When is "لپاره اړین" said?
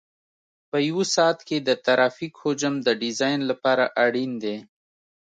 3.51-4.31